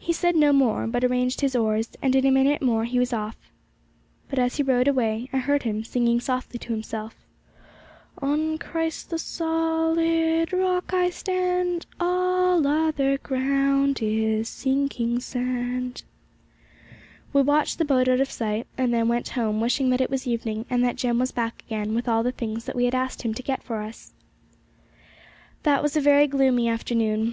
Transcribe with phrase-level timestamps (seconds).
[0.00, 3.12] He said no more, but arranged his oars, and in a minute more he was
[3.12, 3.36] off.
[4.28, 7.14] But as he rowed away, I heard, him singing softly to himself:
[8.20, 16.02] 'On Christ, the solid Rock, I stand, All other ground is sinking sand.'
[17.32, 20.26] We watched the boat out of sight, and then went home, wishing that it was
[20.26, 23.22] evening and that Jem was back again with all the things that we had asked
[23.22, 24.14] him to get for us.
[25.62, 27.32] That was a very gloomy afternoon.